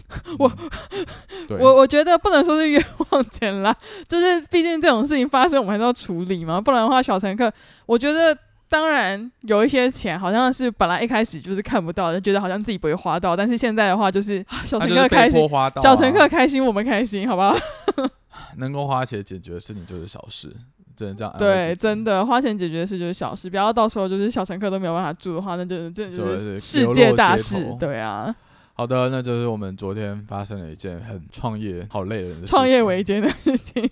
[0.40, 0.52] 我
[1.60, 3.76] 我我觉得不能说是冤枉钱啦，
[4.08, 6.60] 就是毕竟这种事情发生，我们还是要处理嘛。
[6.60, 7.52] 不然的话，小乘客，
[7.86, 15.50] 我觉得当然有一些钱，好像是本来一开始就是看不到，就觉得好像自己不会花到，但是现在的话，就是小乘客开心，
[15.82, 17.56] 小乘客开心，我们开心，好不好？
[18.58, 20.56] 能够花钱解决的事情就是小事。
[20.96, 27.74] 只能这样对，真的花钱解决的事就是小事，不要到时候就是小乘客都没有办法住的话，那就这就是世界大事。
[27.80, 28.36] 对啊，
[28.80, 33.84] 好的，那就是我们昨天发生了一件很创业、好累人的创业维艰的事情。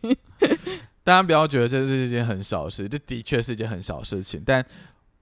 [1.03, 4.65] 大家不要觉得这是一件很小事，这的确是一件很小事情，但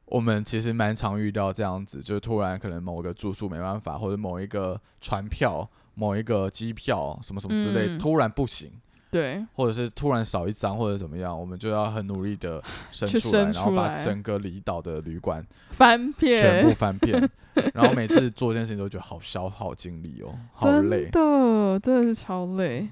[0.05, 8.71] 我们其实蛮常遇到这样子，就突然可能某个住宿没办法，或者某一个船票、某一个机票什么什么之类突然不行。
[9.15, 17.29] 对，或者是突然少一张或者怎么样，我们就要很努力的伸出来，然后把整个离岛的旅馆翻遍，全部翻遍。
[17.73, 22.89] 然后每次做这件事情都觉得好消耗精力哦，好累，真的真的是超累。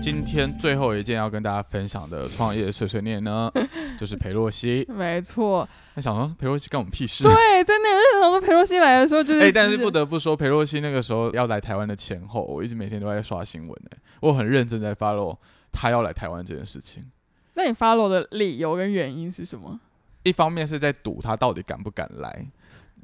[0.00, 3.50] 今天最后一件要跟大家分享的创业碎碎念呢，
[3.98, 4.86] 就是裴洛西。
[4.88, 7.24] 没错，那想说裴洛西干我们屁事？
[7.24, 9.40] 对，在那个日常说裴洛西来的时候，就是……
[9.40, 15.36] 哎，但是不得不说，裴洛西那个时候要来台湾的前后，我一直每天都在刷新闻呢，我很认真在 follow
[15.72, 17.04] 他要来台湾这件事情。
[17.54, 19.78] 那你 follow 的理由跟原因是什么？
[20.22, 22.46] 一方面是在赌他到底敢不敢来。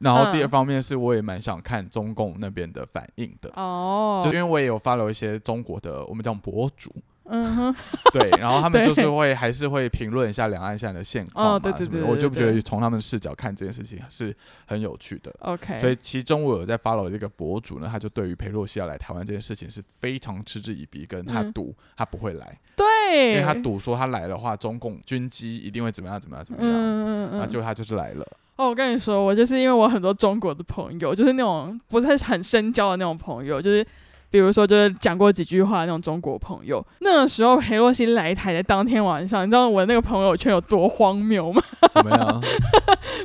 [0.00, 3.50] 然后第二方面是，我也蛮想看中共那边的反应的。
[3.54, 6.92] 哦，就因为我也有发了一些中国的我们讲博主，
[7.24, 7.74] 嗯哼，
[8.12, 15.34] 对，然后他们就是会还是会评论一下两岸现在的现况嘛什么的，我就不觉得从他们视角看这件事情是很有趣的。
[15.40, 28.26] OK，所以其中我有在 follow 这个博主呢，他就对于裴洛西要来台湾这件事情是非常嗤之以鼻，跟他赌他不会来，对，因为他赌说他来的话，中共军机一定会怎么样怎么样怎么样，嗯嗯嗯，然后结果他就是来了。
[28.56, 33.84] 哦，我跟你说，我就是因为我很多中国的朋友，就是那种不是很深交的那种朋友，就是
[34.30, 36.84] 比如说就是讲过几句话那种中国朋友。
[37.00, 41.60] 那个时候裴洛西来台的当天晚上，你知道我那个朋友圈有多荒谬吗？
[41.90, 42.40] 怎么样？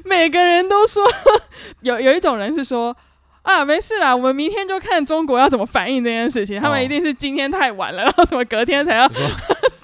[0.05, 1.03] 每个人都说，
[1.81, 2.95] 有有一种人是说
[3.43, 6.59] 啊，没事啦，我们明天就看中国要怎么反应这件事情。
[6.59, 9.07] 他们一定是今天太晚了，然后什么隔天才要。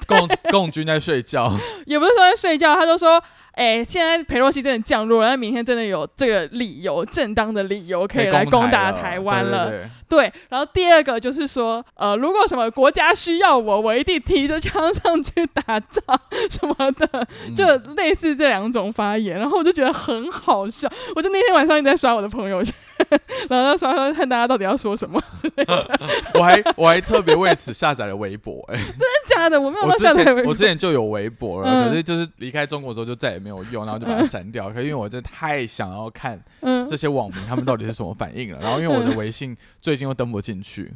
[0.08, 1.56] 共共军在睡觉，
[1.86, 3.22] 也不是说在睡觉，他就说。
[3.56, 9.72] 哎，现在裴洛西真的降落了，那明天真的有这个理由，正当的理由可以来攻打台湾了。
[10.08, 16.04] 对，然后第二个就是说，呃，如果什么国家需要我，我一定提着枪上去打仗
[16.50, 17.66] 什么的，就
[17.96, 19.40] 类似这两种发言。
[19.40, 22.74] 然后我就觉得很好笑，我就那天晚上一直在刷我的朋友圈，
[23.50, 26.00] 然后刷刷看大家到底要说什么之类的。
[26.36, 29.60] 我还我还特别为此下载了微博，哎， 真的假的？
[29.60, 34.72] 我没有下载微博，我之前就有微博了，可是就是离开中国之后就再也没有用，然后就把它删掉。
[34.72, 36.44] 可因为我真的太想要看
[36.90, 38.58] 这些网民他们到底是什么反应了。
[38.66, 40.92] 然后因为我的微信最近又登不进去，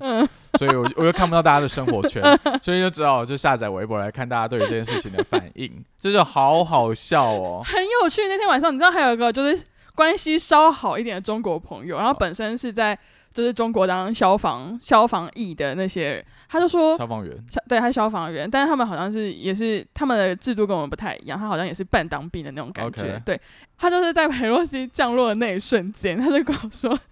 [0.58, 2.24] 所以我我又看不到大家的生活圈，
[2.64, 8.24] 所以就只好就下载微博来看大家对于这件事情的反应， 这就是好好笑哦，很有趣。
[8.28, 12.98] 那天晚上你知道还有一个就是关系稍好一点的中国朋友，然后本身是在
[13.32, 17.32] 就是中国当消防消防役的那些人，他就说消防员，
[17.68, 23.22] 对，他是消防员，但是他们好像是也是他们的制度跟我们不太一样，他好像也是半当兵的那种感觉。
[23.24, 23.40] 对
[23.78, 27.00] 他就是在佩洛西降落的那一瞬间，他就跟我说。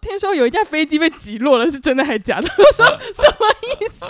[0.00, 2.46] 听说有一架飞机被击落了，是真的还是假的？
[2.56, 4.06] 我说 什么意思？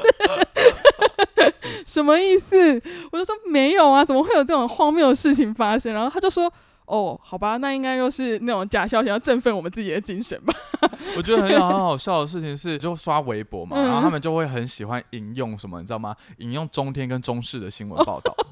[1.87, 2.83] 什么意思？
[3.11, 5.95] 我就说没有啊，怎么会有这种荒谬的事情发生？
[5.95, 6.53] 然后他就说
[6.89, 10.55] 哦，好吧，那应该又是那种假消息，要振奋我们自己的精神吧。
[11.17, 16.15] 我觉得很好很好笑的事情是，就刷微博嘛，然后他们就会很喜欢引用什么，你知道吗？
[16.39, 18.35] 引用中天跟中视的新闻报道。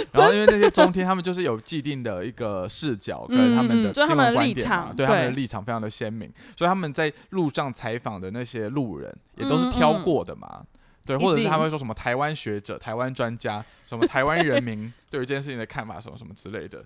[0.12, 10.62] 然后因为那些中天，他们就是有既定的一个视角跟他们的新闻观点嘛，对他们的立场非常的鲜明，所以他们在路上采访的那些路人也都是挑过的嘛。
[11.06, 16.84] 对，或者是他们会说什么台湾学者、台湾专家、什么台湾人民 对于这件事情的看法，什么什么之类的。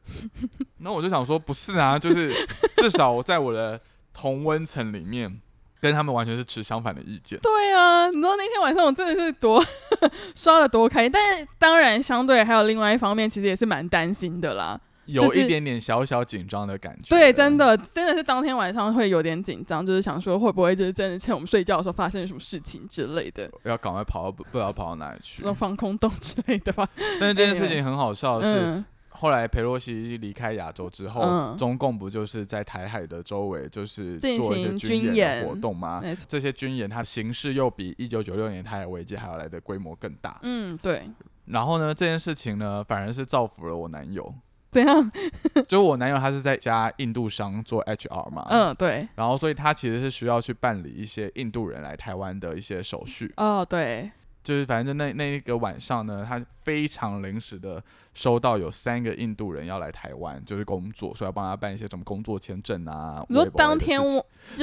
[0.79, 2.33] 那我就想说，不是啊，就是
[2.77, 3.79] 至少我在我的
[4.13, 5.41] 同温层里面，
[5.81, 7.39] 跟他们完全是持相反的意见。
[7.41, 9.63] 对啊，你知道那天晚上我真的是多
[10.35, 14.81] 刷的多开心，但是当然相对还有另外一方面，其实也是蛮担心的啦。
[15.07, 26.89] 有一点点小小紧张的感觉，对，真的真的是当天晚上会有点紧张，就是想说会不会就是真的趁我们睡觉的时候发生什么事情之类的，要赶快跑到不知道跑到哪里去，防空洞之类的吧。
[27.21, 36.03] 但是这件事情很好笑的是，后来佩洛西离开亚洲之后，中共不就是在台海的周围就是做一些军演活动吗？
[36.27, 40.39] 这些军演它形式又比一九九六年台海危机还要来的规模更大。
[40.43, 41.09] 嗯，对。
[41.47, 44.35] 然后呢，这件事情呢，反而是造福了我男友。
[44.75, 45.13] 怎样？
[45.69, 49.09] 就我男友他是在家印度商做 HR 嘛，嗯，对。
[49.15, 53.33] 然后所以他其实是需要去办理一些印度人来台湾的一些手续。
[53.37, 54.11] 哦，对。
[54.43, 57.83] 就是反正那那一个晚上呢，他非常临时的
[58.13, 63.25] 收到有三个印度人要来台湾，就是工作，说要帮他办一些什么工作签证啊。
[63.31, 63.99] 你说当天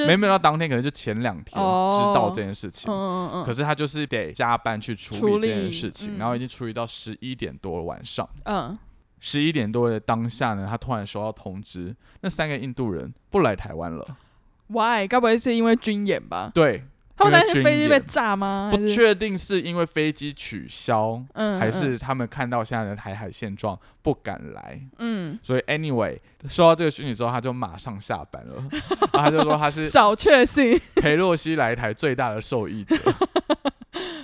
[0.06, 1.58] 没没有到当天，可能就前两天知
[2.14, 2.92] 道这件事情。
[2.92, 3.44] 嗯嗯嗯。
[3.44, 8.28] 可是他就是得加班去处理这件事情，然后已经处理到十一点多了晚上。
[8.44, 8.78] 嗯。
[9.24, 14.04] 十一点多的当下呢，他突然收到通知，那三个印度人不来台湾了。
[14.66, 15.06] Why？
[15.06, 16.50] 该不会是因为军演吧？
[16.52, 16.82] 对，
[17.16, 18.68] 他们担心飞机被炸吗？
[18.72, 24.80] 不确定是因为飞机取消，嗯，还是他们看到现在的台海现状不敢来。
[24.98, 28.64] 嗯，所以 anyway，收到这个讯息之后，他就马上下班了。
[29.14, 32.96] 然后他就说他是小确幸，裴洛西来台最大的受益者。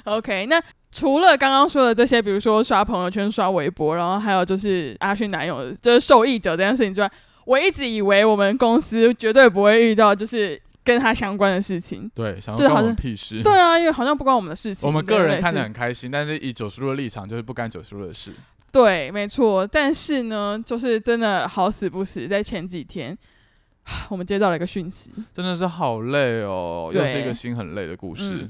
[0.08, 0.62] OK，那。
[0.90, 7.12] 除了刚刚说的这些，比如说刷朋友圈、刷微博，然后还有就是阿勋男友就是受益者这件事情之外，
[7.44, 12.10] 我一直以为我们公司绝对不会遇到就是跟他相关的事情。
[12.14, 13.42] 对，想关我们屁事。
[13.42, 14.86] 对啊，因为好像不关我们的事情。
[14.86, 18.32] 我们个人看得很开心，但是以九十度的立场，就是不干九十度的事。
[18.72, 19.66] 对，没错。
[19.66, 23.16] 但是呢，就是真的好死不死，在前几天，
[24.08, 28.48] 我们接到了一个讯息，真的是好累哦，又是一个心很累的故事。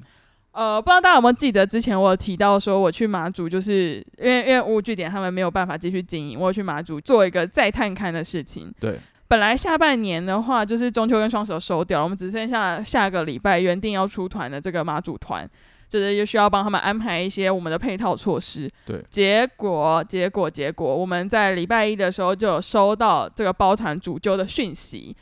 [0.53, 8.73] 呃，不知道大家有没有记得之前我有提到说我去马祖，就是因为因为五据点他们没有办法继续经营，我去马祖做一个再探看的事情。
[8.81, 15.49] 对，本来下半年的话就是中秋跟双十收掉了，我们只剩下下个礼拜原定要出团的这个马祖团，
[15.89, 18.69] 就是又需要帮他们安排一些我们的配套措施。
[18.85, 25.15] 对，结果结果结果，我们在礼拜一的时候就有收到这个包团主揪的讯息。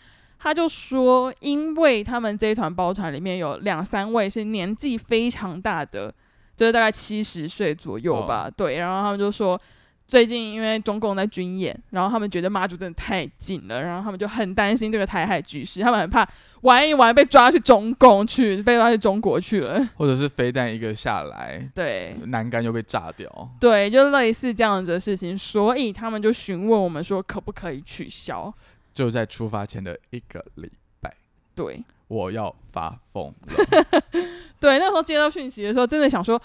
[0.46, 6.14] 他就说，因为他们这一团包团里面有两三位是年纪非常大的，
[6.56, 8.48] 就是大概七十岁左右吧。
[8.56, 9.60] 对，然后他们就说，
[10.06, 16.24] 最近因为中共在军演，然后他们觉得妈祖真的太近了，然后他们就很担心这个台海局势，他们很怕
[16.60, 28.54] 玩一玩被抓去中共去，被抓去中国去了， 或者是飞弹一个下来，对，栏杆又被炸掉，对，就类似这样子的事情，所以他们就询问我们说，可不可以取消。
[28.96, 31.14] 就在出发前的一个礼拜，
[31.54, 34.02] 对，我要发疯了。
[34.58, 36.40] 对，那时候接到讯息的时候，真的想说，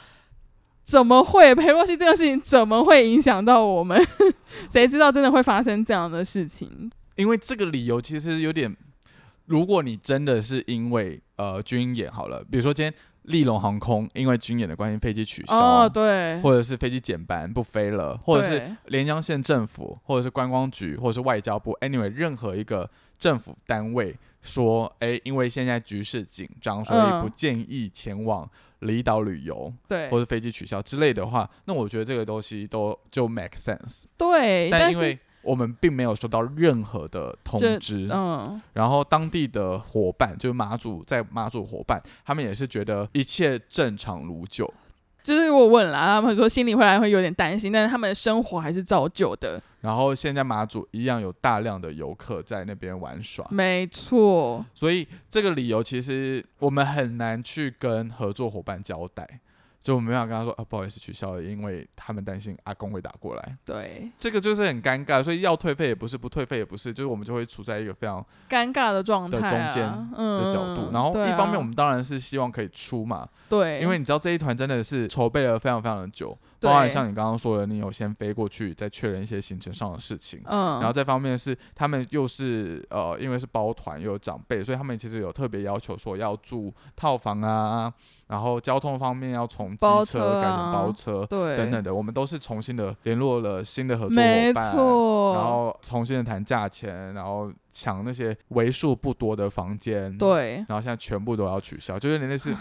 [0.84, 3.98] 怎么会裴洛西这个事情怎么会影响到我们？
[4.70, 6.92] 谁知道真的会发生这样的事情？
[7.16, 8.76] 因为这个理由其实有点，
[9.46, 12.94] 如果你真的是因为呃军演好了，比如说今天。
[13.24, 35.18] 利隆航空因为军演的关系，飞机取消，哦，对，或者是飞机减班不飞了，或者是连江县政府，或者是观光局，或者是外交部，anyway，任何一个政府单位说，哎，因为现在局势紧张，所以不建议前往离岛旅游，对，或者飞机取消之类的话，那我觉得这个东西都就 make sense，对，但因为。
[35.44, 44.72] 我们并没有收到任何的通知，嗯，然后当地的伙伴，就是马祖在马祖伙伴，他们也是觉得一切正常如旧。
[45.24, 49.62] 就是我问了，他们说心里会来会有点担心，但是他们的生活还是照旧的。
[49.82, 54.66] 然后现在马祖一样有大量的游客在那边玩耍，没错。
[54.74, 59.40] 所以这个理由其实我们很难去跟合作伙伴交代。
[59.84, 63.58] 就我没办法跟他说啊，不好意思取消了，因为他们担心阿公会打过来。
[63.66, 69.84] 对，这个就是很尴尬，所以要退费也不是，不退费也不是，就是我们就会处在一个非常尴尬的状态的中间
[70.16, 70.92] 的角度。
[70.94, 87.94] 然后一方面我们当然是希望可以出嘛，对，因为你知道这一团真的是筹备了非常非常的久，包含像你刚刚说的，你有先飞过去再确认一些行程上的事情，嗯，然后这方面是他们又是呃，因为是包团又有长辈，所以他们其实有特别要求说要住套房啊。
[88.28, 94.74] 然后交通方面要从机车改成包车，对，等等的，我们都是重新的联络了新的合作伙伴，
[95.36, 102.56] 然后重新的谈价钱，然后抢那些为数不多的房间，对，然后现在全部都要取消，就是类似，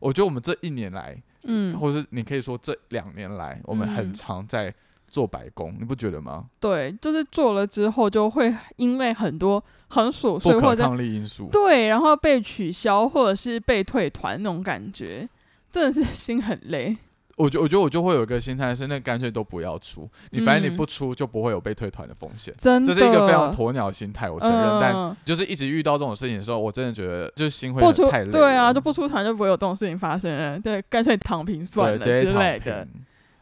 [0.00, 4.72] 我觉得我们这一年来，嗯，或者是你可以说这两年来，我们很常在。
[5.10, 6.44] 做白工，你不觉得吗？
[6.60, 15.26] 对，就是做了之后，就会因为很多很琐碎或者抗力因素，对，然后被取消或者是被退团那种感觉，
[15.72, 16.94] 真的是心很累。
[17.38, 22.52] 我觉我觉得我就会有一个心态是，那干脆都不要出，你反正你不出就不会有被退团的风险。
[22.58, 24.80] 真的，这是一个非常鸵鸟心态，我承认。
[24.80, 27.80] 但就是一直遇到这种事情的时候，我真的觉得就是心会
[28.10, 28.30] 太累。
[28.30, 30.58] 对啊，就不出团就不会有这种事情发生了。
[30.58, 32.86] 对，干脆躺平算了之类的。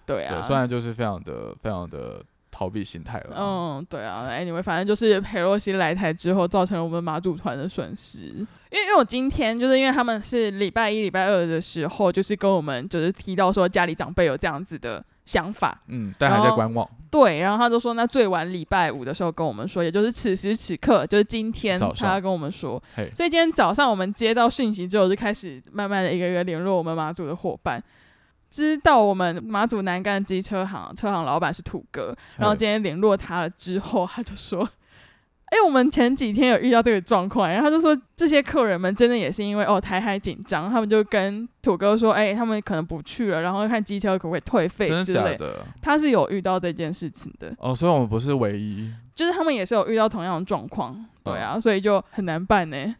[0.05, 2.23] 对啊，虽然就是非常的、非常的
[2.57, 3.37] 逃避心态了。
[3.39, 8.29] 嗯，对啊，哎，你们反正就是裴洛西来台之后，造成了我们马祖团的损失。
[8.71, 16.89] 因为，因为我今天就是因为他们是礼拜一、礼拜二的时候，就是跟我们就是提到说家里长辈有这样子的想法，嗯，但还在观望。
[17.11, 22.83] 对，然后他就说，那最晚礼拜五的时候跟我们说，也就是此时此刻，就是今天，他要跟我们说。
[23.15, 27.83] 所以今天早上我们接到讯息之后，就开始慢慢的一个一个联络我们马祖的伙伴。
[28.51, 34.69] 知道我们马祖南干机车行车行老板是土哥，然后今天联络他了之后， 他就说
[35.47, 45.65] ：“哎，我们前几天有遇到这个状况，然后他就说这些客人们真的也是因为哦台海紧张，他们就跟土哥说，哎，他们可能不去了，然后看机车可不可以退费之类的。
[45.83, 47.55] 他是有遇到这件事情的。
[47.59, 52.95] 哦，所以我们不是唯一，就是他们也是有遇到同样的状况，对啊，所以就很难办呢。”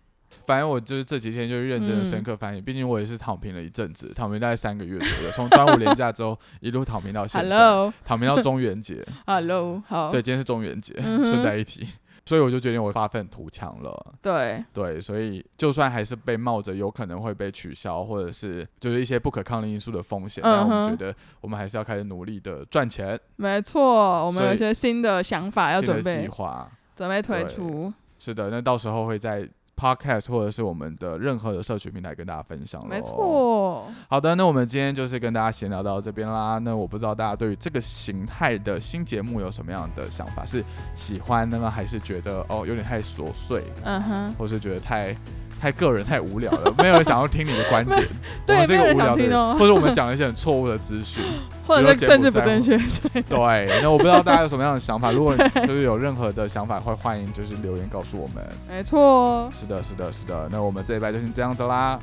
[0.47, 7.57] 反正我就是这几天就是认真的深刻翻译，毕竟我也是躺平了一阵子，躺平大概三个月左右，从端午连假之后 一路躺平到现在，
[8.05, 9.05] 躺平到中元节。
[9.27, 11.85] Hello，好，对，今天是中元节，顺带一提，
[12.25, 14.15] 所以我就决定我发愤图强了。
[14.23, 23.19] 对，对，所以就算还是被冒着有可能会被取消，或者是就是一些不可抗力因素的风险，但我们觉得我们还是要开始努力的赚钱。
[23.35, 27.93] 没错，我们有一些新的想法要准备计划，准备推出。
[28.19, 29.49] 是的，那到时候会在。
[29.77, 32.89] Podcast 或者是我们的任何的社群平台跟大家分享了。
[32.89, 33.87] 没错。
[34.09, 36.59] 好的，那我们今天就是跟大家闲聊到这边啦。
[36.59, 40.45] 那我不知道大家对于这个形态的新节目有什么样的想法？
[40.47, 40.65] 是
[40.95, 43.65] 喜欢呢，还是觉得哦有点太琐碎？
[43.85, 45.17] 嗯哼，或是觉得太。
[45.61, 48.03] 太个人太无聊了，没有人想要听你的观点。
[48.47, 49.57] 对，没有人想听哦。
[49.59, 51.23] 或者我们讲了一些很错误的资讯，
[51.67, 52.77] 或者政治不正确。
[53.23, 55.11] 对，那我不知道大家有什么样的想法。
[55.11, 55.37] 如果
[55.67, 58.45] 就是有任何的想法，会欢迎就是留言告诉我们。
[58.69, 59.51] 没错。
[59.55, 60.49] 是的，是的，是的。
[60.51, 61.99] 那我们这一拜就先这样子啦。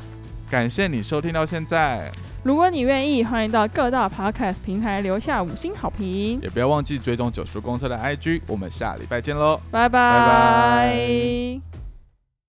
[0.49, 2.12] 感谢你收听到现在。
[2.43, 6.39] 如果你愿意，欢迎到各大 podcast 平台留下五星好评。
[6.41, 8.41] 也不要忘记追踪九叔公车的 IG。
[8.45, 11.83] 我们下礼拜见喽，拜拜。